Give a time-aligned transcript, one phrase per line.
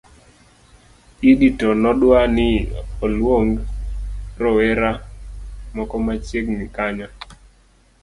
[1.29, 2.49] Idi to nodwa ni
[3.03, 3.51] olwong
[4.41, 4.89] rowera
[5.75, 7.07] moko machiegni kanyo